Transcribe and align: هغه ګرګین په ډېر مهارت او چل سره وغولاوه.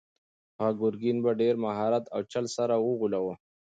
هغه 0.61 0.71
ګرګین 0.81 1.17
په 1.25 1.31
ډېر 1.41 1.55
مهارت 1.65 2.05
او 2.15 2.21
چل 2.31 2.45
سره 2.55 2.73
وغولاوه. 2.85 3.33